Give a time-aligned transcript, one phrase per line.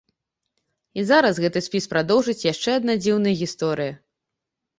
[1.01, 3.93] І зараз гэты спіс прадоўжыць яшчэ адна дзіўная гісторыя.